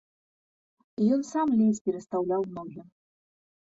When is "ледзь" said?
1.61-1.83